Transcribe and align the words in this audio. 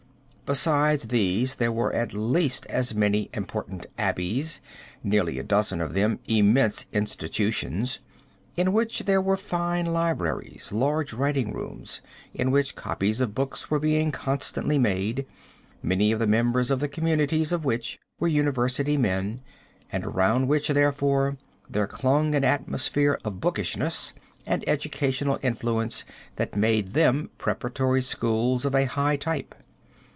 Besides 0.53 1.03
these 1.07 1.55
there 1.55 1.71
were 1.71 1.93
at 1.95 2.13
least 2.13 2.65
as 2.65 2.93
many 2.93 3.29
important 3.33 3.85
abbeys, 3.97 4.59
nearly 5.01 5.39
a 5.39 5.43
dozen 5.45 5.79
of 5.79 5.93
them 5.93 6.19
immense 6.27 6.87
institutions, 6.91 7.99
in 8.57 8.73
which 8.73 9.05
there 9.05 9.21
were 9.21 9.37
fine 9.37 9.85
libraries, 9.85 10.73
large 10.73 11.13
writing 11.13 11.53
rooms, 11.53 12.01
in 12.33 12.51
which 12.51 12.75
copies 12.75 13.21
of 13.21 13.33
books 13.33 13.71
were 13.71 13.79
being 13.79 14.11
constantly 14.11 14.77
made, 14.77 15.25
many 15.81 16.11
of 16.11 16.19
the 16.19 16.27
members 16.27 16.69
of 16.69 16.81
the 16.81 16.89
communities 16.89 17.53
of 17.53 17.63
which 17.63 17.97
were 18.19 18.27
university 18.27 18.97
men, 18.97 19.39
and 19.89 20.03
around 20.03 20.49
which, 20.49 20.67
therefore, 20.67 21.37
there 21.69 21.87
clung 21.87 22.35
an 22.35 22.43
atmosphere 22.43 23.17
of 23.23 23.39
bookishness 23.39 24.11
and 24.45 24.67
educational 24.67 25.39
influence 25.41 26.03
that 26.35 26.57
made 26.57 26.89
them 26.89 27.29
preparatory 27.37 28.01
schools 28.01 28.65
of 28.65 28.75
a 28.75 28.83
high 28.83 29.15
type. 29.15 29.55